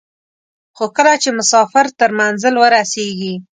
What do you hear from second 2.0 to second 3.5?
منزل ورسېږي.